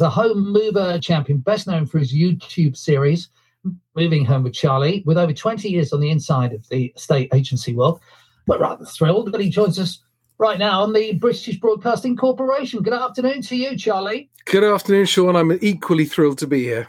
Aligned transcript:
a 0.00 0.10
home 0.10 0.52
mover 0.52 0.98
champion, 0.98 1.38
best 1.38 1.66
known 1.66 1.86
for 1.86 1.98
his 1.98 2.14
YouTube 2.14 2.76
series, 2.76 3.28
Moving 3.94 4.24
Home 4.24 4.42
with 4.42 4.52
Charlie, 4.52 5.02
with 5.06 5.18
over 5.18 5.32
20 5.32 5.68
years 5.68 5.92
on 5.92 6.00
the 6.00 6.10
inside 6.10 6.52
of 6.52 6.68
the 6.68 6.92
estate 6.96 7.30
agency 7.32 7.74
world. 7.74 8.00
We're 8.46 8.58
rather 8.58 8.84
thrilled 8.84 9.32
that 9.32 9.40
he 9.40 9.50
joins 9.50 9.78
us 9.78 10.02
right 10.38 10.58
now 10.58 10.82
on 10.82 10.92
the 10.92 11.14
British 11.14 11.58
Broadcasting 11.58 12.16
Corporation. 12.16 12.82
Good 12.82 12.92
afternoon 12.92 13.42
to 13.42 13.56
you, 13.56 13.76
Charlie. 13.76 14.30
Good 14.44 14.64
afternoon, 14.64 15.06
Shaun. 15.06 15.34
I'm 15.34 15.58
equally 15.62 16.04
thrilled 16.04 16.38
to 16.38 16.46
be 16.46 16.62
here. 16.62 16.88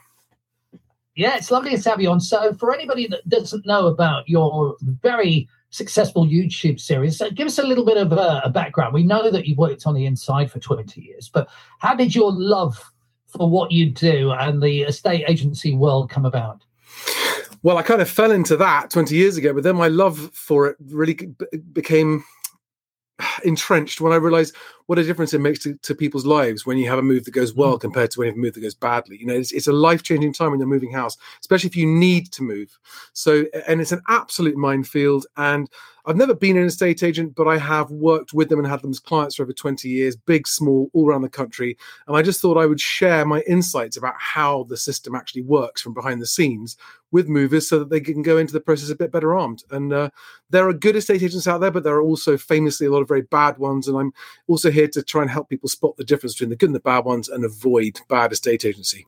Yeah, 1.16 1.36
it's 1.36 1.50
lovely 1.50 1.76
to 1.76 1.89
have 1.89 2.00
you 2.00 2.12
on. 2.12 2.20
So, 2.20 2.54
for 2.54 2.74
anybody 2.74 3.08
that 3.08 3.28
doesn't 3.28 3.66
know 3.66 3.88
about 3.88 4.30
your 4.30 4.76
very 5.02 5.50
successful 5.71 6.28
YouTube 6.28 6.80
series, 6.80 7.21
give 7.34 7.48
us 7.48 7.58
a 7.58 7.64
little 7.64 7.86
bit 7.86 7.98
of 7.98 8.12
a, 8.12 8.42
a 8.46 8.50
background. 8.50 8.94
We 8.94 9.04
know 9.04 9.32
that 9.32 9.48
you've 9.48 9.58
worked 9.58 9.88
on 9.88 9.96
the 9.96 10.05
inside 10.05 10.52
for 10.52 10.60
20 10.60 11.02
years, 11.02 11.30
but 11.34 11.50
how 11.80 11.96
did 11.96 12.14
your 12.14 12.32
love 12.32 12.80
for 13.28 13.50
what 13.50 13.71
you 13.71 13.89
do 13.89 14.32
and 14.32 14.62
the 14.62 14.84
estate 14.84 15.25
agency 15.28 15.74
world 15.74 16.10
come 16.10 16.25
about? 16.25 16.64
Well, 17.64 17.78
I 17.78 17.82
kind 17.82 18.02
of 18.02 18.10
fell 18.10 18.32
into 18.32 18.56
that 18.57 18.89
20 18.89 19.15
years 19.15 19.38
ago, 19.38 19.54
but 19.54 19.64
then 19.64 19.75
my 19.75 19.88
love 19.88 20.32
for 20.33 20.68
it 20.68 20.78
really 20.89 21.15
became 21.74 22.24
entrenched 23.43 24.02
when 24.02 24.14
I 24.14 24.18
realized 24.18 24.55
what 24.87 24.97
a 24.97 25.04
difference 25.04 25.33
it 25.33 25.41
makes 25.41 25.59
to, 25.59 25.75
to, 25.75 25.93
people's 25.93 26.25
lives 26.25 26.65
when 26.65 26.77
you 26.77 26.89
have 26.89 26.97
a 26.97 27.04
move 27.04 27.25
that 27.25 27.32
goes 27.32 27.54
well 27.54 27.77
mm. 27.77 27.82
compared 27.82 28.09
to 28.11 28.19
when 28.19 28.25
you 28.25 28.32
have 28.32 28.37
a 28.37 28.41
move 28.41 28.54
that 28.54 28.61
goes 28.61 28.73
badly. 28.73 29.18
You 29.19 29.27
know, 29.27 29.36
it's, 29.36 29.51
it's 29.51 29.68
a 29.68 29.73
life 29.73 30.01
changing 30.01 30.33
time 30.33 30.51
when 30.51 30.60
you're 30.60 30.68
moving 30.68 30.91
house, 30.91 31.18
especially 31.41 31.69
if 31.69 31.75
you 31.75 31.86
need 31.86 32.31
to 32.31 32.44
move. 32.44 32.77
So, 33.13 33.45
and 33.67 33.81
it's 33.81 33.91
an 33.91 34.02
absolute 34.08 34.55
minefield. 34.55 35.27
And 35.36 35.69
I've 36.08 36.16
never 36.16 36.33
been 36.33 36.55
an 36.55 36.63
estate 36.63 37.03
agent, 37.03 37.36
but 37.36 37.50
I 37.50 37.58
have 37.58 37.91
worked 37.91 38.33
with 38.33 38.47
them 38.47 38.59
and 38.59 38.67
had 38.67 38.81
them 38.81 38.91
as 38.91 39.00
clients 39.00 39.36
for 39.36 39.44
over 39.44 39.52
20 39.52 39.89
years, 39.89 40.16
big, 40.16 40.47
small, 40.47 40.89
all 40.94 41.09
around 41.09 41.23
the 41.23 41.30
country. 41.30 41.77
And 42.08 42.16
I 42.16 42.22
just 42.22 42.39
thought 42.39 42.58
I 42.58 42.66
would 42.66 42.80
share 42.80 43.25
my 43.25 43.41
insights 43.41 43.97
about 43.97 44.16
how 44.17 44.63
the 44.69 44.77
system 44.77 45.16
actually 45.16 45.41
works 45.41 45.81
from 45.81 45.94
behind 45.94 46.22
the 46.22 46.25
scenes 46.25 46.77
with 47.11 47.27
movers 47.27 47.67
so 47.67 47.79
that 47.79 47.89
they 47.89 47.99
can 47.99 48.22
go 48.22 48.38
into 48.38 48.53
the 48.53 48.61
process 48.61 48.89
a 48.89 48.95
bit 48.95 49.11
better 49.11 49.35
armed. 49.38 49.66
And 49.69 49.91
uh, 49.91 50.09
there 50.49 50.67
are 50.67 50.73
good 50.73 50.95
estate 50.95 51.23
agents 51.23 51.47
out 51.47 51.59
there, 51.59 51.72
but 51.72 51.83
there 51.83 51.95
are 51.95 52.01
also 52.01 52.38
famously 52.38 52.88
a 52.88 52.91
lot 52.91 53.01
of 53.01 53.07
very 53.09 53.23
bad 53.23 53.57
ones. 53.57 53.89
And 53.89 53.97
I'm 53.97 54.13
also 54.47 54.72
here 54.78 54.88
to 54.88 55.02
try 55.03 55.22
and 55.23 55.31
help 55.31 55.50
people 55.50 55.70
spot 55.70 55.97
the 55.97 56.03
difference 56.03 56.33
between 56.36 56.52
the 56.52 56.56
good 56.56 56.70
and 56.70 56.75
the 56.75 56.80
bad 56.92 57.03
ones 57.03 57.30
and 57.30 57.44
avoid 57.44 58.00
bad 58.09 58.31
estate 58.31 58.64
agency. 58.64 59.06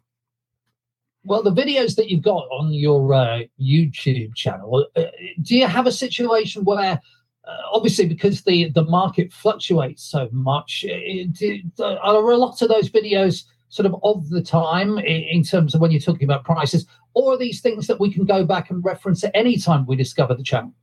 Well, 1.23 1.43
the 1.43 1.59
videos 1.63 1.95
that 1.95 2.09
you've 2.09 2.23
got 2.23 2.45
on 2.59 2.73
your 2.73 3.13
uh, 3.13 3.41
YouTube 3.61 4.33
channel, 4.35 4.87
uh, 4.95 5.03
do 5.41 5.57
you 5.57 5.67
have 5.67 5.85
a 5.85 5.91
situation 5.91 6.63
where, 6.63 6.99
uh, 7.47 7.57
obviously, 7.71 8.07
because 8.07 8.41
the 8.41 8.71
the 8.71 8.85
market 8.85 9.31
fluctuates 9.31 10.03
so 10.03 10.29
much, 10.31 10.85
uh, 10.89 11.27
do, 11.31 11.61
are 11.79 12.31
a 12.31 12.37
lot 12.45 12.61
of 12.61 12.69
those 12.69 12.89
videos 12.89 13.43
sort 13.67 13.85
of 13.85 13.95
of 14.01 14.29
the 14.29 14.41
time 14.41 14.97
in, 14.97 15.21
in 15.35 15.43
terms 15.43 15.75
of 15.75 15.81
when 15.81 15.91
you're 15.91 16.07
talking 16.09 16.23
about 16.23 16.45
prices, 16.45 16.87
or 17.13 17.33
are 17.33 17.37
these 17.37 17.61
things 17.61 17.85
that 17.87 17.99
we 17.99 18.11
can 18.11 18.25
go 18.25 18.45
back 18.45 18.71
and 18.71 18.83
reference 18.83 19.23
at 19.23 19.31
any 19.35 19.57
time 19.57 19.85
we 19.85 19.95
discover 19.95 20.33
the 20.33 20.49
channel? 20.51 20.73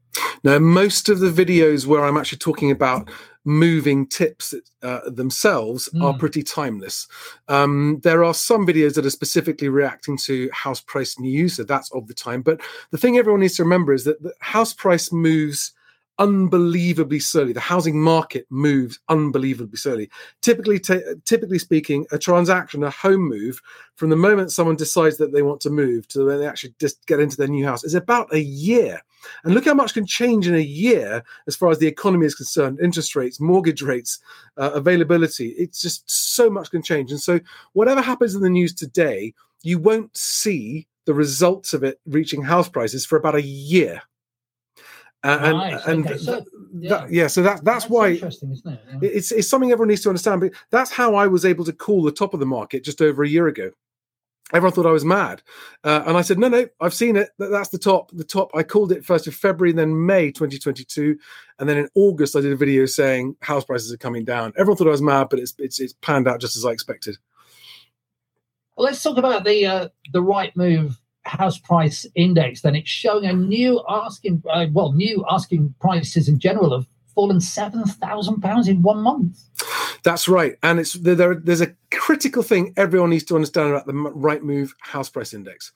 Now, 0.44 0.58
most 0.58 1.08
of 1.08 1.20
the 1.20 1.30
videos 1.30 1.86
where 1.86 2.04
I'm 2.04 2.16
actually 2.16 2.38
talking 2.38 2.70
about 2.70 3.08
moving 3.44 4.06
tips 4.08 4.52
uh, 4.82 5.08
themselves 5.08 5.88
mm. 5.94 6.02
are 6.02 6.12
hmm. 6.12 6.18
pretty 6.18 6.42
timeless. 6.42 7.06
Um, 7.46 8.00
there 8.02 8.24
are 8.24 8.34
some 8.34 8.66
videos 8.66 8.94
that 8.94 9.06
are 9.06 9.10
specifically 9.10 9.68
reacting 9.68 10.18
to 10.24 10.50
house 10.52 10.80
price 10.80 11.18
news, 11.18 11.56
so 11.56 11.62
that's 11.62 11.90
of 11.92 12.08
the 12.08 12.14
time. 12.14 12.42
But 12.42 12.60
the 12.90 12.98
thing 12.98 13.16
everyone 13.16 13.40
needs 13.40 13.56
to 13.56 13.62
remember 13.62 13.92
is 13.92 14.04
that 14.04 14.22
the 14.22 14.34
house 14.40 14.74
price 14.74 15.12
moves 15.12 15.72
unbelievably 16.18 17.20
slowly. 17.20 17.52
The 17.52 17.60
housing 17.60 18.00
market 18.00 18.46
moves 18.50 18.98
unbelievably 19.08 19.76
slowly. 19.76 20.10
Typically, 20.40 20.78
t- 20.78 21.00
typically 21.24 21.58
speaking, 21.58 22.06
a 22.10 22.18
transaction, 22.18 22.82
a 22.82 22.90
home 22.90 23.28
move, 23.28 23.60
from 23.96 24.10
the 24.10 24.16
moment 24.16 24.52
someone 24.52 24.76
decides 24.76 25.16
that 25.18 25.32
they 25.32 25.42
want 25.42 25.60
to 25.62 25.70
move 25.70 26.06
to 26.08 26.26
when 26.26 26.38
they 26.38 26.46
actually 26.46 26.74
just 26.78 27.04
get 27.06 27.20
into 27.20 27.36
their 27.36 27.48
new 27.48 27.64
house, 27.64 27.84
is 27.84 27.94
about 27.94 28.32
a 28.34 28.40
year. 28.40 29.00
And 29.44 29.54
look 29.54 29.64
how 29.64 29.74
much 29.74 29.94
can 29.94 30.06
change 30.06 30.46
in 30.46 30.54
a 30.54 30.58
year 30.58 31.24
as 31.46 31.56
far 31.56 31.70
as 31.70 31.78
the 31.78 31.86
economy 31.86 32.26
is 32.26 32.34
concerned 32.34 32.78
interest 32.80 33.16
rates, 33.16 33.40
mortgage 33.40 33.82
rates, 33.82 34.18
uh, 34.56 34.70
availability. 34.72 35.48
It's 35.58 35.80
just 35.80 36.08
so 36.08 36.48
much 36.48 36.70
can 36.70 36.82
change. 36.82 37.10
And 37.10 37.20
so, 37.20 37.40
whatever 37.72 38.00
happens 38.00 38.34
in 38.34 38.42
the 38.42 38.50
news 38.50 38.74
today, 38.74 39.34
you 39.62 39.78
won't 39.78 40.16
see 40.16 40.86
the 41.06 41.14
results 41.14 41.72
of 41.72 41.82
it 41.82 42.00
reaching 42.06 42.42
house 42.42 42.68
prices 42.68 43.06
for 43.06 43.16
about 43.16 43.34
a 43.34 43.42
year. 43.42 44.02
And 45.28 45.58
right. 45.58 45.80
and 45.86 46.06
okay. 46.06 46.18
so, 46.18 46.44
yeah. 46.78 46.88
That, 46.88 47.10
yeah. 47.10 47.26
so 47.26 47.42
that 47.42 47.64
that's, 47.64 47.84
that's 47.84 47.90
why 47.90 48.12
interesting, 48.12 48.52
isn't 48.52 48.72
it? 48.72 48.80
Yeah. 49.02 49.08
It's 49.10 49.32
it's 49.32 49.48
something 49.48 49.72
everyone 49.72 49.88
needs 49.88 50.02
to 50.02 50.08
understand. 50.08 50.40
But 50.40 50.52
that's 50.70 50.90
how 50.90 51.14
I 51.14 51.26
was 51.26 51.44
able 51.44 51.64
to 51.64 51.72
call 51.72 52.02
the 52.02 52.12
top 52.12 52.34
of 52.34 52.40
the 52.40 52.46
market 52.46 52.84
just 52.84 53.02
over 53.02 53.22
a 53.22 53.28
year 53.28 53.48
ago 53.48 53.70
everyone 54.52 54.72
thought 54.72 54.86
I 54.86 54.92
was 54.92 55.04
mad. 55.04 55.42
Uh, 55.82 56.04
and 56.06 56.16
I 56.16 56.22
said, 56.22 56.38
no, 56.38 56.48
no, 56.48 56.66
I've 56.80 56.94
seen 56.94 57.16
it. 57.16 57.30
That's 57.38 57.70
the 57.70 57.78
top. 57.78 58.10
The 58.12 58.24
top. 58.24 58.50
I 58.54 58.62
called 58.62 58.92
it 58.92 59.04
first 59.04 59.26
of 59.26 59.34
February, 59.34 59.72
then 59.72 60.06
May 60.06 60.30
2022. 60.30 61.18
And 61.58 61.68
then 61.68 61.78
in 61.78 61.88
August, 61.94 62.36
I 62.36 62.40
did 62.40 62.52
a 62.52 62.56
video 62.56 62.86
saying 62.86 63.36
house 63.40 63.64
prices 63.64 63.92
are 63.92 63.98
coming 63.98 64.24
down. 64.24 64.52
Everyone 64.56 64.76
thought 64.76 64.88
I 64.88 64.90
was 64.90 65.02
mad, 65.02 65.28
but 65.30 65.38
it's, 65.38 65.54
it's, 65.58 65.80
it's 65.80 65.94
panned 65.94 66.28
out 66.28 66.40
just 66.40 66.56
as 66.56 66.64
I 66.64 66.70
expected. 66.70 67.16
Well, 68.76 68.84
let's 68.84 69.02
talk 69.02 69.16
about 69.16 69.44
the, 69.44 69.66
uh, 69.66 69.88
the 70.12 70.22
Rightmove 70.22 70.96
house 71.26 71.58
price 71.58 72.06
index. 72.14 72.62
Then 72.62 72.74
it's 72.74 72.88
showing 72.88 73.24
a 73.24 73.32
new 73.32 73.82
asking, 73.88 74.42
uh, 74.50 74.66
well, 74.72 74.92
new 74.92 75.24
asking 75.30 75.74
prices 75.80 76.28
in 76.28 76.38
general 76.38 76.72
have 76.72 76.86
fallen 77.14 77.38
£7,000 77.38 78.68
in 78.68 78.82
one 78.82 78.98
month. 78.98 79.38
That's 80.02 80.28
right, 80.28 80.56
and 80.62 80.78
it's 80.78 80.92
there, 80.92 81.34
There's 81.34 81.60
a 81.60 81.74
critical 81.90 82.44
thing 82.44 82.72
everyone 82.76 83.10
needs 83.10 83.24
to 83.24 83.34
understand 83.34 83.70
about 83.70 83.86
the 83.86 83.92
Rightmove 83.92 84.70
House 84.80 85.08
Price 85.08 85.34
Index. 85.34 85.72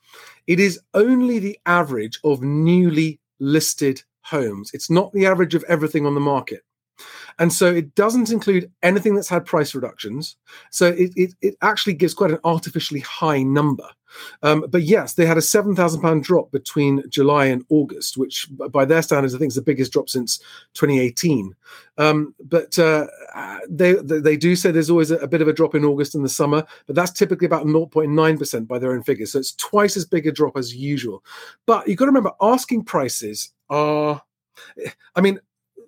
It 0.47 0.59
is 0.59 0.79
only 0.93 1.39
the 1.39 1.59
average 1.65 2.19
of 2.23 2.41
newly 2.41 3.19
listed 3.39 4.03
homes. 4.21 4.71
It's 4.73 4.89
not 4.89 5.11
the 5.11 5.25
average 5.25 5.55
of 5.55 5.65
everything 5.67 6.05
on 6.05 6.13
the 6.13 6.21
market. 6.21 6.63
And 7.39 7.51
so 7.51 7.67
it 7.67 7.95
doesn't 7.95 8.31
include 8.31 8.71
anything 8.83 9.15
that's 9.15 9.29
had 9.29 9.45
price 9.45 9.73
reductions. 9.73 10.35
So 10.69 10.87
it, 10.87 11.11
it, 11.15 11.33
it 11.41 11.55
actually 11.61 11.93
gives 11.93 12.13
quite 12.13 12.31
an 12.31 12.39
artificially 12.43 12.99
high 12.99 13.43
number. 13.43 13.87
Um, 14.43 14.65
but 14.69 14.83
yes, 14.83 15.13
they 15.13 15.25
had 15.25 15.37
a 15.37 15.41
seven 15.41 15.75
thousand 15.75 16.01
pound 16.01 16.23
drop 16.23 16.51
between 16.51 17.03
July 17.09 17.45
and 17.45 17.63
August, 17.69 18.17
which 18.17 18.47
by 18.51 18.85
their 18.85 19.01
standards, 19.01 19.33
I 19.33 19.37
think 19.37 19.49
is 19.49 19.55
the 19.55 19.61
biggest 19.61 19.93
drop 19.93 20.09
since 20.09 20.39
2018. 20.73 21.55
Um, 21.97 22.35
but 22.39 22.77
uh, 22.77 23.07
they 23.69 23.93
they 23.93 24.37
do 24.37 24.55
say 24.55 24.71
there's 24.71 24.89
always 24.89 25.11
a, 25.11 25.17
a, 25.17 25.27
bit 25.27 25.41
of 25.41 25.47
a 25.47 25.53
drop 25.53 25.75
in 25.75 25.85
August 25.85 26.15
in 26.15 26.23
the 26.23 26.29
summer, 26.29 26.65
but 26.87 26.95
that's 26.95 27.11
typically 27.11 27.45
about 27.45 27.65
0.9 27.65 28.39
percent 28.39 28.67
by 28.67 28.79
their 28.79 28.91
own 28.91 29.03
figures. 29.03 29.31
So 29.31 29.39
it's 29.39 29.53
twice 29.53 29.95
as 29.97 30.05
big 30.05 30.27
a 30.27 30.31
drop 30.31 30.57
as 30.57 30.75
usual. 30.75 31.23
But 31.65 31.87
you've 31.87 31.97
got 31.97 32.05
to 32.05 32.11
remember, 32.11 32.33
asking 32.41 32.85
prices 32.85 33.51
are. 33.69 34.21
I 35.15 35.21
mean, 35.21 35.39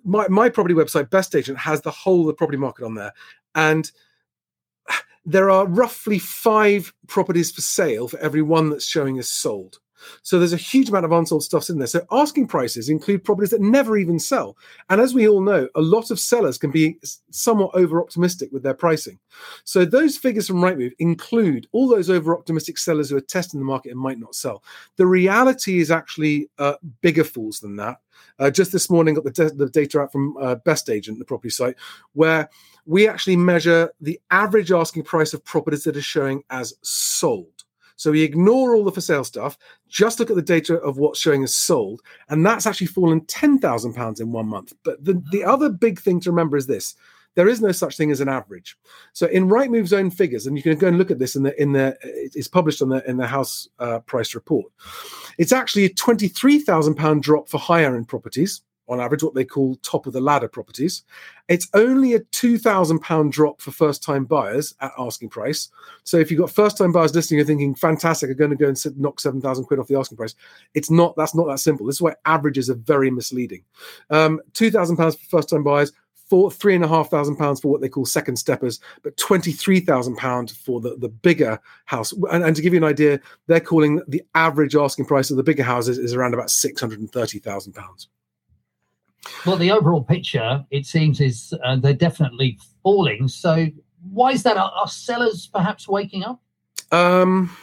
my, 0.03 0.27
my 0.27 0.49
property 0.49 0.75
website, 0.75 1.09
Best 1.09 1.35
Agent, 1.35 1.57
has 1.57 1.81
the 1.81 1.91
whole 1.91 2.21
of 2.21 2.27
the 2.27 2.33
property 2.33 2.57
market 2.57 2.85
on 2.85 2.95
there. 2.95 3.13
And 3.55 3.91
there 5.25 5.49
are 5.49 5.65
roughly 5.67 6.19
five 6.19 6.93
properties 7.07 7.51
for 7.51 7.61
sale 7.61 8.07
for 8.07 8.19
every 8.19 8.41
one 8.41 8.69
that's 8.69 8.85
showing 8.85 9.19
as 9.19 9.29
sold. 9.29 9.79
So 10.21 10.39
there's 10.39 10.53
a 10.53 10.57
huge 10.57 10.89
amount 10.89 11.05
of 11.05 11.11
unsold 11.11 11.43
stuff 11.43 11.69
in 11.69 11.77
there. 11.77 11.87
So 11.87 12.05
asking 12.11 12.47
prices 12.47 12.89
include 12.89 13.23
properties 13.23 13.51
that 13.51 13.61
never 13.61 13.97
even 13.97 14.19
sell. 14.19 14.57
And 14.89 14.99
as 14.99 15.13
we 15.13 15.27
all 15.27 15.41
know, 15.41 15.67
a 15.75 15.81
lot 15.81 16.11
of 16.11 16.19
sellers 16.19 16.57
can 16.57 16.71
be 16.71 16.97
somewhat 17.31 17.71
over 17.73 18.01
optimistic 18.01 18.51
with 18.51 18.63
their 18.63 18.73
pricing. 18.73 19.19
So 19.63 19.85
those 19.85 20.17
figures 20.17 20.47
from 20.47 20.57
Rightmove 20.57 20.93
include 20.99 21.67
all 21.71 21.87
those 21.87 22.09
over 22.09 22.37
optimistic 22.37 22.77
sellers 22.77 23.09
who 23.09 23.17
are 23.17 23.21
testing 23.21 23.59
the 23.59 23.65
market 23.65 23.91
and 23.91 23.99
might 23.99 24.19
not 24.19 24.35
sell. 24.35 24.63
The 24.97 25.07
reality 25.07 25.79
is 25.79 25.91
actually 25.91 26.49
uh, 26.59 26.75
bigger 27.01 27.23
fools 27.23 27.59
than 27.59 27.75
that. 27.77 27.97
Uh, 28.39 28.49
just 28.49 28.71
this 28.71 28.89
morning, 28.89 29.15
got 29.15 29.23
the, 29.23 29.53
the 29.55 29.69
data 29.69 29.99
out 29.99 30.11
from 30.11 30.35
uh, 30.37 30.55
Best 30.55 30.89
Agent, 30.89 31.19
the 31.19 31.25
property 31.25 31.49
site, 31.49 31.75
where 32.13 32.49
we 32.85 33.07
actually 33.07 33.37
measure 33.37 33.91
the 34.01 34.19
average 34.31 34.71
asking 34.71 35.03
price 35.03 35.33
of 35.33 35.43
properties 35.45 35.83
that 35.83 35.97
are 35.97 36.01
showing 36.01 36.43
as 36.49 36.73
sold. 36.81 37.52
So 37.95 38.11
we 38.11 38.23
ignore 38.23 38.75
all 38.75 38.83
the 38.83 38.91
for 38.91 39.01
sale 39.01 39.23
stuff, 39.23 39.57
just 39.87 40.19
look 40.19 40.29
at 40.29 40.35
the 40.35 40.41
data 40.41 40.75
of 40.79 40.97
what's 40.97 41.19
showing 41.19 41.43
as 41.43 41.55
sold, 41.55 42.01
and 42.29 42.45
that's 42.45 42.65
actually 42.65 42.87
fallen 42.87 43.21
£10,000 43.21 44.21
in 44.21 44.31
one 44.31 44.47
month. 44.47 44.73
But 44.83 45.03
the, 45.03 45.21
the 45.31 45.43
other 45.43 45.69
big 45.69 45.99
thing 45.99 46.19
to 46.21 46.31
remember 46.31 46.57
is 46.57 46.67
this 46.67 46.95
there 47.35 47.47
is 47.47 47.61
no 47.61 47.71
such 47.71 47.97
thing 47.97 48.11
as 48.11 48.21
an 48.21 48.29
average. 48.29 48.77
So 49.13 49.27
in 49.27 49.47
Rightmove's 49.47 49.93
own 49.93 50.11
figures, 50.11 50.45
and 50.45 50.55
you 50.55 50.63
can 50.63 50.77
go 50.77 50.87
and 50.87 50.97
look 50.97 51.11
at 51.11 51.19
this 51.19 51.35
in 51.35 51.43
the 51.43 51.59
in 51.61 51.71
the 51.71 51.97
it's 52.03 52.47
published 52.47 52.81
on 52.81 52.89
the 52.89 53.07
in 53.09 53.17
the 53.17 53.27
house 53.27 53.67
uh, 53.79 53.99
price 53.99 54.35
report. 54.35 54.71
It's 55.37 55.51
actually 55.51 55.85
a 55.85 55.93
twenty 55.93 56.27
three 56.27 56.59
thousand 56.59 56.95
pound 56.95 57.23
drop 57.23 57.49
for 57.49 57.57
higher 57.57 57.95
end 57.95 58.07
properties 58.07 58.61
on 58.87 58.99
average, 58.99 59.23
what 59.23 59.33
they 59.33 59.45
call 59.45 59.75
top 59.77 60.05
of 60.05 60.13
the 60.13 60.21
ladder 60.21 60.47
properties. 60.47 61.03
It's 61.47 61.67
only 61.73 62.13
a 62.13 62.19
£2,000 62.19 63.31
drop 63.31 63.61
for 63.61 63.71
first 63.71 64.03
time 64.03 64.25
buyers 64.25 64.73
at 64.81 64.91
asking 64.97 65.29
price. 65.29 65.69
So 66.03 66.17
if 66.17 66.29
you've 66.29 66.39
got 66.39 66.51
first 66.51 66.77
time 66.77 66.91
buyers 66.91 67.15
listening, 67.15 67.37
you're 67.37 67.47
thinking, 67.47 67.75
fantastic, 67.75 68.29
I'm 68.29 68.37
going 68.37 68.51
to 68.51 68.55
go 68.55 68.67
and 68.67 68.77
sit, 68.77 68.97
knock 68.97 69.19
7,000 69.19 69.65
quid 69.65 69.79
off 69.79 69.87
the 69.87 69.97
asking 69.97 70.17
price. 70.17 70.35
It's 70.73 70.91
not, 70.91 71.15
that's 71.15 71.35
not 71.35 71.47
that 71.47 71.59
simple. 71.59 71.85
This 71.85 71.95
is 71.95 72.01
why 72.01 72.15
averages 72.25 72.69
are 72.69 72.75
very 72.75 73.09
misleading. 73.09 73.63
Um, 74.09 74.41
£2,000 74.53 74.97
for 74.97 75.25
first 75.25 75.49
time 75.49 75.63
buyers, 75.63 75.91
for 76.29 76.49
three 76.49 76.73
and 76.73 76.83
a 76.83 76.87
half 76.87 77.11
thousand 77.11 77.35
pounds 77.35 77.59
for 77.59 77.67
what 77.67 77.81
they 77.81 77.89
call 77.89 78.05
second 78.05 78.37
steppers, 78.37 78.79
but 79.03 79.15
twenty 79.17 79.51
three 79.51 79.79
thousand 79.79 80.15
pounds 80.15 80.51
for 80.51 80.81
the, 80.81 80.95
the 80.95 81.09
bigger 81.09 81.59
house. 81.85 82.11
And, 82.31 82.43
and, 82.43 82.55
to 82.55 82.61
give 82.61 82.73
you 82.73 82.77
an 82.77 82.83
idea, 82.83 83.19
they're 83.45 83.59
calling 83.59 84.01
the 84.07 84.23
average 84.33 84.75
asking 84.75 85.05
price 85.05 85.29
of 85.29 85.37
the 85.37 85.43
bigger 85.43 85.61
houses 85.61 85.97
is 85.97 86.13
around 86.13 86.33
about 86.33 86.49
six 86.49 86.81
hundred 86.81 87.01
and 87.01 87.11
thirty 87.11 87.39
thousand 87.39 87.73
pounds. 87.73 88.07
Well, 89.45 89.57
the 89.57 89.71
overall 89.71 90.03
picture, 90.03 90.65
it 90.71 90.85
seems, 90.85 91.19
is 91.21 91.53
uh, 91.63 91.77
they're 91.77 91.93
definitely 91.93 92.59
falling. 92.81 93.27
So, 93.27 93.67
why 94.11 94.31
is 94.31 94.43
that? 94.43 94.57
Are, 94.57 94.71
are 94.71 94.87
sellers 94.87 95.47
perhaps 95.47 95.87
waking 95.87 96.23
up? 96.23 96.41
Um, 96.91 97.55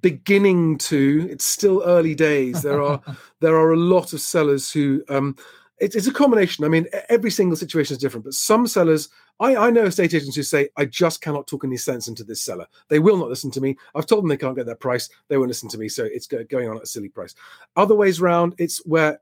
beginning 0.00 0.78
to. 0.78 1.28
It's 1.30 1.44
still 1.44 1.82
early 1.84 2.14
days. 2.14 2.62
There 2.62 2.82
are 2.82 3.00
there 3.40 3.56
are 3.56 3.72
a 3.72 3.76
lot 3.78 4.12
of 4.12 4.20
sellers 4.20 4.70
who. 4.70 5.02
Um, 5.08 5.36
it, 5.78 5.96
it's 5.96 6.06
a 6.06 6.12
combination. 6.12 6.64
I 6.64 6.68
mean, 6.68 6.86
every 7.08 7.30
single 7.30 7.56
situation 7.56 7.94
is 7.94 8.00
different, 8.00 8.24
but 8.24 8.34
some 8.34 8.66
sellers. 8.66 9.08
I, 9.40 9.56
I 9.56 9.70
know 9.70 9.84
estate 9.84 10.14
agents 10.14 10.36
who 10.36 10.42
say, 10.42 10.68
"I 10.76 10.84
just 10.84 11.22
cannot 11.22 11.48
talk 11.48 11.64
any 11.64 11.78
sense 11.78 12.06
into 12.06 12.22
this 12.22 12.40
seller. 12.40 12.66
They 12.88 13.00
will 13.00 13.16
not 13.16 13.28
listen 13.28 13.50
to 13.52 13.60
me. 13.60 13.76
I've 13.94 14.06
told 14.06 14.22
them 14.22 14.28
they 14.28 14.36
can't 14.36 14.54
get 14.54 14.66
that 14.66 14.78
price. 14.80 15.08
They 15.28 15.38
won't 15.38 15.48
listen 15.48 15.68
to 15.70 15.78
me, 15.78 15.88
so 15.88 16.04
it's 16.04 16.26
going 16.26 16.68
on 16.68 16.76
at 16.76 16.84
a 16.84 16.86
silly 16.86 17.08
price." 17.08 17.34
Other 17.74 17.94
ways 17.96 18.20
round, 18.20 18.54
it's 18.58 18.84
where 18.86 19.20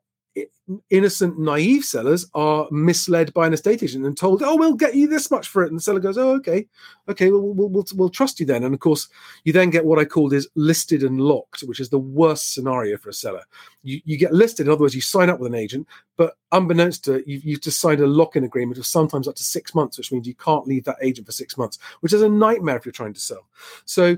innocent, 0.91 1.39
naive 1.39 1.85
sellers 1.85 2.27
are 2.35 2.69
misled 2.71 3.33
by 3.35 3.47
an 3.47 3.53
estate 3.53 3.83
agent 3.83 4.07
and 4.07 4.17
told, 4.17 4.43
"Oh, 4.43 4.57
we'll 4.57 4.75
get 4.75 4.95
you 4.95 5.09
this 5.09 5.31
much 5.31 5.49
for 5.49 5.63
it," 5.63 5.69
and 5.69 5.77
the 5.77 5.83
seller 5.83 6.01
goes, 6.01 6.19
"Oh, 6.19 6.35
okay, 6.37 6.67
okay, 7.09 7.31
we'll 7.31 7.43
we'll, 7.43 7.69
we'll, 7.69 7.87
we'll 7.95 8.09
trust 8.11 8.39
you 8.39 8.47
then." 8.47 8.65
And 8.65 8.75
of 8.75 8.81
course, 8.81 9.09
you 9.45 9.53
then 9.53 9.71
get 9.71 9.85
what 9.85 9.99
I 9.99 10.05
called 10.05 10.33
is 10.33 10.49
listed 10.55 11.03
and 11.03 11.21
locked, 11.21 11.63
which 11.63 11.81
is 11.81 11.89
the 11.89 11.99
worst 11.99 12.55
scenario 12.55 12.97
for 12.97 13.09
a 13.09 13.15
seller. 13.15 13.43
You 13.83 14.01
you 14.05 14.17
get 14.17 14.33
listed, 14.33 14.67
in 14.67 14.73
other 14.73 14.83
words, 14.83 14.95
you 14.95 15.01
sign 15.01 15.31
up 15.31 15.41
with 15.41 15.53
an 15.53 15.59
agent, 15.59 15.87
but 16.17 16.37
unbeknownst 16.53 17.05
to 17.05 17.29
you, 17.29 17.41
you've 17.43 17.63
just 17.63 17.81
signed 17.81 18.01
a 18.01 18.07
lock-in 18.07 18.45
agreement 18.45 18.79
of 18.79 18.87
sometimes 18.87 19.27
up 19.27 19.35
to 19.37 19.45
six 19.45 19.75
months, 19.75 19.99
which 19.99 20.13
means 20.13 20.27
you 20.27 20.35
can't 20.35 20.67
leave 20.67 20.85
that 20.85 20.99
agent 21.03 21.27
for 21.27 21.33
six 21.33 21.57
months, 21.59 21.79
which 22.01 22.13
is 22.13 22.23
a 22.23 22.29
nightmare 22.29 22.77
if 22.77 22.85
you're 22.85 22.93
trying 22.93 23.15
to 23.15 23.21
sell. 23.21 23.49
So 23.85 24.17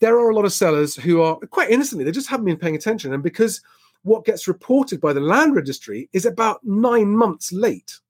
there 0.00 0.16
are 0.16 0.30
a 0.30 0.34
lot 0.34 0.44
of 0.44 0.52
sellers 0.52 0.94
who 0.94 1.20
are 1.20 1.36
quite 1.50 1.70
innocently 1.70 2.04
they 2.04 2.12
just 2.12 2.28
haven't 2.28 2.46
been 2.46 2.56
paying 2.56 2.76
attention, 2.76 3.12
and 3.12 3.22
because 3.22 3.62
what 4.08 4.24
gets 4.24 4.48
reported 4.48 5.00
by 5.00 5.12
the 5.12 5.20
land 5.20 5.54
registry 5.54 6.08
is 6.12 6.26
about 6.26 6.64
nine 6.64 7.16
months 7.16 7.52
late 7.52 8.00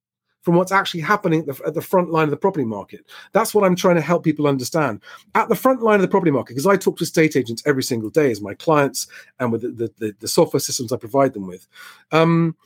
from 0.42 0.54
what's 0.54 0.72
actually 0.72 1.00
happening 1.00 1.40
at 1.40 1.46
the, 1.46 1.66
at 1.66 1.74
the, 1.74 1.82
front 1.82 2.10
line 2.10 2.24
of 2.24 2.30
the 2.30 2.36
property 2.36 2.64
market. 2.64 3.04
That's 3.32 3.54
what 3.54 3.64
I'm 3.64 3.76
trying 3.76 3.96
to 3.96 4.00
help 4.00 4.24
people 4.24 4.46
understand. 4.46 5.02
At 5.34 5.48
the 5.50 5.54
front 5.54 5.82
line 5.82 5.96
of 5.96 6.00
the 6.00 6.08
property 6.08 6.30
market, 6.30 6.54
because 6.54 6.66
I 6.66 6.76
talk 6.76 6.96
to 6.98 7.04
estate 7.04 7.36
agents 7.36 7.62
every 7.66 7.82
single 7.82 8.08
day 8.08 8.30
as 8.30 8.40
my 8.40 8.54
clients 8.54 9.08
and 9.40 9.52
with 9.52 9.60
the, 9.60 9.92
the, 9.98 10.14
the 10.20 10.28
software 10.28 10.60
systems 10.60 10.90
I 10.90 10.96
provide 10.96 11.34
them 11.34 11.46
with. 11.46 11.66
Um, 12.12 12.56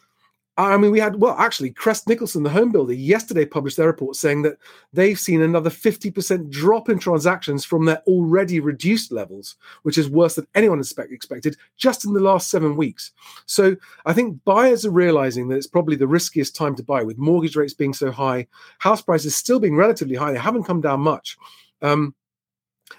I 0.59 0.77
mean, 0.77 0.91
we 0.91 1.01
had, 1.01 1.19
well, 1.19 1.35
actually, 1.39 1.71
Crest 1.71 2.07
Nicholson, 2.07 2.43
the 2.43 2.51
home 2.51 2.73
builder, 2.73 2.93
yesterday 2.93 3.47
published 3.47 3.79
their 3.79 3.87
report 3.87 4.17
saying 4.17 4.43
that 4.43 4.59
they've 4.93 5.19
seen 5.19 5.41
another 5.41 5.71
50% 5.71 6.51
drop 6.51 6.91
in 6.91 6.99
transactions 6.99 7.65
from 7.65 7.87
their 7.87 8.03
already 8.07 8.61
reduced 8.61 9.13
levels, 9.13 9.57
which 9.83 9.97
is 9.97 10.11
worse 10.11 10.35
than 10.35 10.47
anyone 10.55 10.79
expected 10.79 11.57
just 11.79 12.05
in 12.05 12.13
the 12.13 12.21
last 12.21 12.51
seven 12.51 12.77
weeks. 12.77 13.13
So 13.47 13.77
I 14.05 14.13
think 14.13 14.45
buyers 14.45 14.85
are 14.85 14.91
realizing 14.91 15.49
that 15.49 15.57
it's 15.57 15.67
probably 15.67 15.97
the 15.97 16.07
riskiest 16.07 16.55
time 16.55 16.77
to 16.77 16.83
buy 16.83 17.03
with 17.03 17.17
mortgage 17.17 17.57
rates 17.57 17.73
being 17.73 17.95
so 17.95 18.11
high, 18.11 18.47
house 18.79 19.01
prices 19.01 19.35
still 19.35 19.59
being 19.59 19.77
relatively 19.77 20.17
high. 20.17 20.33
They 20.33 20.39
haven't 20.39 20.65
come 20.65 20.83
down 20.83 21.01
much. 21.01 21.39
Um, 21.81 22.15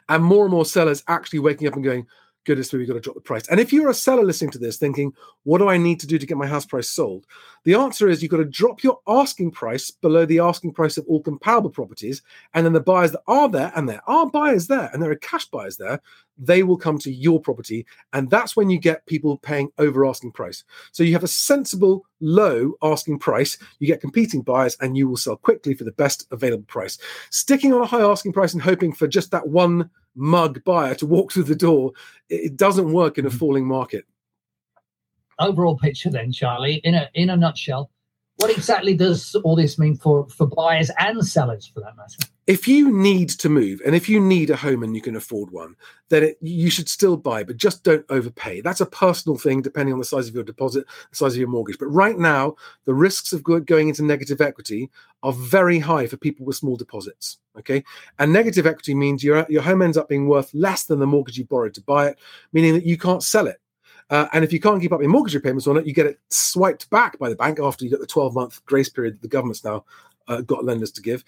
and 0.09 0.23
more 0.23 0.45
and 0.45 0.51
more 0.51 0.65
sellers 0.65 1.03
actually 1.07 1.39
waking 1.39 1.67
up 1.67 1.75
and 1.75 1.83
going, 1.83 2.07
goodness 2.45 2.73
me, 2.73 2.79
we've 2.79 2.87
got 2.87 2.95
to 2.95 2.99
drop 2.99 3.15
the 3.15 3.21
price. 3.21 3.47
And 3.47 3.59
if 3.59 3.71
you're 3.71 3.89
a 3.89 3.93
seller 3.93 4.23
listening 4.23 4.51
to 4.51 4.57
this 4.57 4.77
thinking, 4.77 5.13
what 5.43 5.59
do 5.59 5.69
I 5.69 5.77
need 5.77 5.99
to 6.01 6.07
do 6.07 6.17
to 6.17 6.25
get 6.25 6.37
my 6.37 6.47
house 6.47 6.65
price 6.65 6.89
sold? 6.89 7.25
The 7.63 7.75
answer 7.75 8.09
is 8.09 8.21
you've 8.21 8.31
got 8.31 8.37
to 8.37 8.45
drop 8.45 8.83
your 8.83 8.99
asking 9.07 9.51
price 9.51 9.91
below 9.91 10.25
the 10.25 10.39
asking 10.39 10.73
price 10.73 10.97
of 10.97 11.05
all 11.07 11.21
comparable 11.21 11.69
properties. 11.69 12.21
And 12.53 12.65
then 12.65 12.73
the 12.73 12.79
buyers 12.79 13.11
that 13.11 13.23
are 13.27 13.49
there, 13.49 13.71
and 13.75 13.87
there 13.87 14.01
are 14.07 14.29
buyers 14.29 14.67
there, 14.67 14.89
and 14.93 15.01
there 15.01 15.11
are 15.11 15.15
cash 15.15 15.45
buyers 15.45 15.77
there, 15.77 16.01
they 16.37 16.63
will 16.63 16.77
come 16.77 16.97
to 16.99 17.11
your 17.11 17.39
property. 17.39 17.85
And 18.13 18.29
that's 18.29 18.55
when 18.55 18.69
you 18.69 18.79
get 18.79 19.05
people 19.05 19.37
paying 19.37 19.71
over 19.77 20.05
asking 20.05 20.31
price. 20.31 20.63
So 20.91 21.03
you 21.03 21.13
have 21.13 21.23
a 21.23 21.27
sensible, 21.27 22.05
low 22.21 22.73
asking 22.81 23.19
price, 23.19 23.57
you 23.79 23.87
get 23.87 24.01
competing 24.01 24.41
buyers, 24.41 24.77
and 24.81 24.97
you 24.97 25.07
will 25.07 25.17
sell 25.17 25.35
quickly 25.35 25.73
for 25.73 25.83
the 25.83 25.91
best 25.91 26.27
available 26.31 26.65
price. 26.65 26.97
Sticking 27.29 27.73
on 27.73 27.81
a 27.81 27.85
high 27.85 28.01
asking 28.01 28.33
price 28.33 28.53
and 28.53 28.61
hoping 28.61 28.93
for 28.93 29.07
just 29.07 29.31
that 29.31 29.47
one 29.47 29.89
mug 30.15 30.63
buyer 30.63 30.95
to 30.95 31.05
walk 31.05 31.31
through 31.31 31.43
the 31.43 31.55
door, 31.55 31.91
it 32.29 32.57
doesn't 32.57 32.91
work 32.91 33.17
in 33.17 33.25
a 33.25 33.29
mm-hmm. 33.29 33.37
falling 33.37 33.65
market. 33.65 34.05
Overall 35.39 35.77
picture, 35.77 36.11
then, 36.11 36.31
Charlie, 36.31 36.75
in 36.83 36.93
a 36.93 37.09
in 37.15 37.31
a 37.31 37.35
nutshell, 37.35 37.89
what 38.35 38.51
exactly 38.51 38.95
does 38.95 39.35
all 39.43 39.55
this 39.55 39.79
mean 39.79 39.95
for 39.95 40.27
for 40.29 40.45
buyers 40.45 40.91
and 40.99 41.25
sellers, 41.25 41.65
for 41.65 41.79
that 41.79 41.97
matter? 41.97 42.31
If 42.45 42.67
you 42.67 42.91
need 42.91 43.29
to 43.29 43.47
move 43.47 43.81
and 43.85 43.95
if 43.95 44.09
you 44.09 44.19
need 44.19 44.49
a 44.49 44.55
home 44.55 44.83
and 44.83 44.95
you 44.95 45.01
can 45.01 45.15
afford 45.15 45.51
one, 45.51 45.75
then 46.09 46.23
it, 46.23 46.37
you 46.41 46.69
should 46.69 46.89
still 46.89 47.15
buy, 47.15 47.43
but 47.43 47.55
just 47.55 47.83
don't 47.83 48.05
overpay. 48.09 48.59
That's 48.59 48.81
a 48.81 48.85
personal 48.85 49.37
thing 49.37 49.61
depending 49.61 49.93
on 49.93 49.99
the 49.99 50.05
size 50.05 50.27
of 50.27 50.35
your 50.35 50.43
deposit, 50.43 50.85
the 51.09 51.15
size 51.15 51.33
of 51.33 51.39
your 51.39 51.47
mortgage. 51.47 51.79
But 51.79 51.87
right 51.87 52.17
now, 52.17 52.55
the 52.83 52.93
risks 52.93 53.31
of 53.31 53.43
going 53.43 53.87
into 53.87 54.03
negative 54.03 54.41
equity 54.41 54.89
are 55.21 55.31
very 55.31 55.79
high 55.79 56.05
for 56.05 56.17
people 56.17 56.45
with 56.45 56.57
small 56.57 56.75
deposits. 56.75 57.37
Okay. 57.57 57.83
And 58.19 58.33
negative 58.33 58.67
equity 58.67 58.93
means 58.93 59.23
your, 59.23 59.45
your 59.49 59.61
home 59.61 59.81
ends 59.81 59.97
up 59.97 60.09
being 60.09 60.27
worth 60.27 60.53
less 60.53 60.83
than 60.83 60.99
the 60.99 61.07
mortgage 61.07 61.37
you 61.37 61.45
borrowed 61.45 61.73
to 61.75 61.81
buy 61.81 62.09
it, 62.09 62.19
meaning 62.51 62.73
that 62.73 62.85
you 62.85 62.97
can't 62.97 63.23
sell 63.23 63.47
it. 63.47 63.61
Uh, 64.09 64.27
and 64.33 64.43
if 64.43 64.51
you 64.51 64.59
can't 64.59 64.81
keep 64.81 64.91
up 64.91 65.01
your 65.01 65.09
mortgage 65.09 65.33
repayments 65.33 65.65
on 65.65 65.77
it, 65.77 65.85
you 65.85 65.93
get 65.93 66.05
it 66.05 66.19
swiped 66.29 66.89
back 66.89 67.17
by 67.19 67.29
the 67.29 67.35
bank 67.35 67.59
after 67.59 67.85
you 67.85 67.89
get 67.89 68.01
the 68.01 68.05
12 68.05 68.35
month 68.35 68.63
grace 68.65 68.89
period 68.89 69.15
that 69.15 69.21
the 69.21 69.27
government's 69.27 69.63
now 69.63 69.85
uh, 70.27 70.41
got 70.41 70.65
lenders 70.65 70.91
to 70.91 71.01
give 71.01 71.23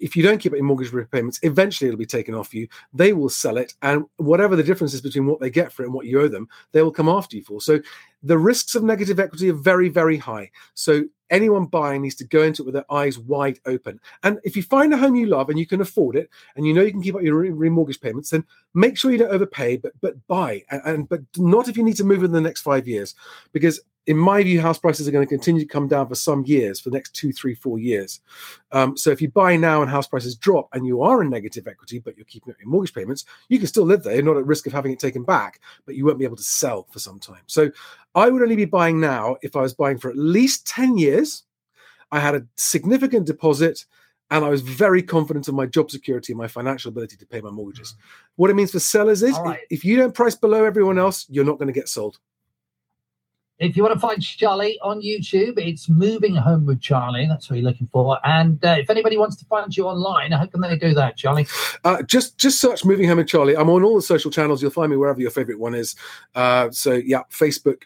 if 0.00 0.16
you 0.16 0.22
don't 0.22 0.38
keep 0.38 0.52
up 0.52 0.56
your 0.56 0.64
mortgage 0.64 0.92
repayments, 0.92 1.38
eventually 1.42 1.88
it'll 1.88 1.98
be 1.98 2.06
taken 2.06 2.34
off 2.34 2.54
you. 2.54 2.68
They 2.92 3.12
will 3.12 3.28
sell 3.28 3.56
it, 3.56 3.74
and 3.82 4.04
whatever 4.16 4.56
the 4.56 4.62
difference 4.62 4.94
is 4.94 5.00
between 5.00 5.26
what 5.26 5.40
they 5.40 5.50
get 5.50 5.72
for 5.72 5.82
it 5.82 5.86
and 5.86 5.94
what 5.94 6.06
you 6.06 6.20
owe 6.20 6.28
them, 6.28 6.48
they 6.72 6.82
will 6.82 6.90
come 6.90 7.08
after 7.08 7.36
you 7.36 7.44
for. 7.44 7.60
So 7.60 7.80
the 8.22 8.38
risks 8.38 8.74
of 8.74 8.82
negative 8.82 9.20
equity 9.20 9.50
are 9.50 9.54
very, 9.54 9.88
very 9.88 10.16
high. 10.16 10.50
So 10.72 11.04
anyone 11.30 11.66
buying 11.66 12.02
needs 12.02 12.14
to 12.16 12.24
go 12.24 12.42
into 12.42 12.62
it 12.62 12.66
with 12.66 12.74
their 12.74 12.90
eyes 12.92 13.18
wide 13.18 13.58
open. 13.66 14.00
And 14.22 14.38
if 14.44 14.56
you 14.56 14.62
find 14.62 14.94
a 14.94 14.96
home 14.96 15.16
you 15.16 15.26
love 15.26 15.50
and 15.50 15.58
you 15.58 15.66
can 15.66 15.80
afford 15.80 16.16
it, 16.16 16.30
and 16.56 16.66
you 16.66 16.72
know 16.72 16.82
you 16.82 16.92
can 16.92 17.02
keep 17.02 17.14
up 17.14 17.22
your 17.22 17.44
remortgage 17.44 18.00
payments, 18.00 18.30
then 18.30 18.44
make 18.72 18.96
sure 18.96 19.12
you 19.12 19.18
don't 19.18 19.32
overpay, 19.32 19.76
but 19.76 19.92
but 20.00 20.26
buy. 20.26 20.62
And, 20.70 20.82
and 20.84 21.08
but 21.08 21.20
not 21.36 21.68
if 21.68 21.76
you 21.76 21.82
need 21.82 21.96
to 21.96 22.04
move 22.04 22.24
in 22.24 22.32
the 22.32 22.40
next 22.40 22.62
five 22.62 22.88
years, 22.88 23.14
because 23.52 23.80
in 24.06 24.16
my 24.16 24.42
view, 24.42 24.60
house 24.60 24.78
prices 24.78 25.08
are 25.08 25.10
going 25.10 25.26
to 25.26 25.28
continue 25.28 25.62
to 25.62 25.66
come 25.66 25.88
down 25.88 26.08
for 26.08 26.14
some 26.14 26.44
years, 26.44 26.78
for 26.78 26.90
the 26.90 26.94
next 26.94 27.14
two, 27.14 27.32
three, 27.32 27.54
four 27.54 27.78
years. 27.78 28.20
Um, 28.72 28.96
so 28.96 29.10
if 29.10 29.22
you 29.22 29.30
buy 29.30 29.56
now 29.56 29.80
and 29.80 29.90
house 29.90 30.06
prices 30.06 30.36
drop 30.36 30.68
and 30.72 30.86
you 30.86 31.02
are 31.02 31.22
in 31.22 31.30
negative 31.30 31.66
equity, 31.66 31.98
but 31.98 32.16
you're 32.16 32.26
keeping 32.26 32.52
up 32.52 32.60
your 32.60 32.68
mortgage 32.68 32.94
payments, 32.94 33.24
you 33.48 33.58
can 33.58 33.66
still 33.66 33.84
live 33.84 34.02
there. 34.02 34.14
You're 34.14 34.24
not 34.24 34.36
at 34.36 34.46
risk 34.46 34.66
of 34.66 34.72
having 34.72 34.92
it 34.92 34.98
taken 34.98 35.22
back, 35.22 35.60
but 35.86 35.94
you 35.94 36.04
won't 36.04 36.18
be 36.18 36.24
able 36.24 36.36
to 36.36 36.42
sell 36.42 36.86
for 36.90 36.98
some 36.98 37.18
time. 37.18 37.42
So 37.46 37.70
I 38.14 38.28
would 38.28 38.42
only 38.42 38.56
be 38.56 38.66
buying 38.66 39.00
now 39.00 39.36
if 39.42 39.56
I 39.56 39.62
was 39.62 39.72
buying 39.72 39.98
for 39.98 40.10
at 40.10 40.18
least 40.18 40.66
10 40.66 40.98
years. 40.98 41.44
I 42.12 42.20
had 42.20 42.34
a 42.34 42.46
significant 42.56 43.26
deposit 43.26 43.86
and 44.30 44.44
I 44.44 44.48
was 44.48 44.60
very 44.60 45.02
confident 45.02 45.48
of 45.48 45.54
my 45.54 45.66
job 45.66 45.90
security 45.90 46.32
and 46.32 46.38
my 46.38 46.48
financial 46.48 46.90
ability 46.90 47.16
to 47.16 47.26
pay 47.26 47.40
my 47.40 47.50
mortgages. 47.50 47.92
Mm-hmm. 47.92 48.32
What 48.36 48.50
it 48.50 48.54
means 48.54 48.72
for 48.72 48.80
sellers 48.80 49.22
is 49.22 49.38
right. 49.38 49.60
if 49.70 49.84
you 49.84 49.96
don't 49.96 50.14
price 50.14 50.34
below 50.34 50.64
everyone 50.64 50.98
else, 50.98 51.26
you're 51.28 51.44
not 51.44 51.58
going 51.58 51.68
to 51.68 51.72
get 51.72 51.88
sold. 51.88 52.18
If 53.60 53.76
you 53.76 53.84
want 53.84 53.94
to 53.94 54.00
find 54.00 54.20
Charlie 54.20 54.80
on 54.82 55.00
YouTube, 55.00 55.58
it's 55.58 55.88
Moving 55.88 56.34
Home 56.34 56.66
with 56.66 56.80
Charlie. 56.80 57.26
That's 57.28 57.48
what 57.48 57.56
you're 57.56 57.64
looking 57.64 57.88
for. 57.92 58.18
And 58.26 58.62
uh, 58.64 58.76
if 58.80 58.90
anybody 58.90 59.16
wants 59.16 59.36
to 59.36 59.44
find 59.44 59.74
you 59.76 59.86
online, 59.86 60.32
how 60.32 60.46
can 60.46 60.60
they 60.60 60.76
do 60.76 60.92
that, 60.94 61.16
Charlie? 61.16 61.46
Uh, 61.84 62.02
just 62.02 62.36
just 62.36 62.60
search 62.60 62.84
Moving 62.84 63.08
Home 63.08 63.18
with 63.18 63.28
Charlie. 63.28 63.56
I'm 63.56 63.70
on 63.70 63.84
all 63.84 63.94
the 63.94 64.02
social 64.02 64.30
channels. 64.30 64.60
You'll 64.60 64.72
find 64.72 64.90
me 64.90 64.96
wherever 64.96 65.20
your 65.20 65.30
favorite 65.30 65.60
one 65.60 65.74
is. 65.74 65.94
Uh, 66.34 66.68
so 66.72 66.94
yeah, 66.94 67.22
Facebook, 67.30 67.82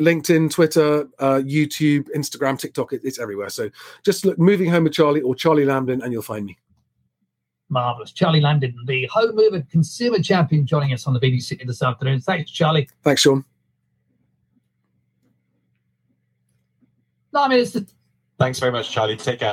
LinkedIn, 0.00 0.50
Twitter, 0.50 1.08
uh, 1.20 1.40
YouTube, 1.44 2.08
Instagram, 2.16 2.58
TikTok. 2.58 2.92
It, 2.92 3.02
it's 3.04 3.20
everywhere. 3.20 3.50
So 3.50 3.70
just 4.04 4.24
look 4.24 4.36
Moving 4.36 4.68
Home 4.70 4.82
with 4.82 4.94
Charlie 4.94 5.20
or 5.20 5.36
Charlie 5.36 5.64
Lamdin, 5.64 6.02
and 6.02 6.12
you'll 6.12 6.22
find 6.22 6.44
me. 6.44 6.58
Marvelous. 7.68 8.10
Charlie 8.10 8.40
Lamdin, 8.40 8.74
the 8.86 9.06
home 9.06 9.36
mover 9.36 9.62
consumer 9.70 10.18
champion, 10.18 10.66
joining 10.66 10.92
us 10.92 11.06
on 11.06 11.14
the 11.14 11.20
BBC 11.20 11.64
this 11.64 11.82
afternoon. 11.82 12.20
Thanks, 12.20 12.50
Charlie. 12.50 12.88
Thanks, 13.04 13.22
Shaun. 13.22 13.44
No, 17.32 17.42
I 17.42 17.48
mean, 17.48 17.60
it's 17.60 17.72
the... 17.72 17.86
Thanks 18.38 18.58
very 18.58 18.72
much, 18.72 18.90
Charlie. 18.90 19.16
Take 19.16 19.40
care. 19.40 19.50